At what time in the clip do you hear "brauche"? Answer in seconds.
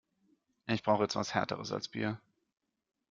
0.81-1.03